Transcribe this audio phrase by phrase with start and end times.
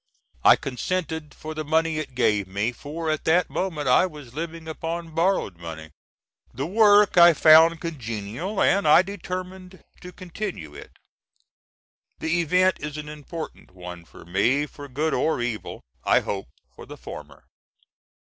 [0.43, 4.67] I consented for the money it gave me; for at that moment I was living
[4.67, 5.91] upon borrowed money.
[6.51, 10.93] The work I found congenial, and I determined to continue it.
[12.17, 16.87] The event is an important one for me, for good or evil; I hope for
[16.87, 17.45] the former.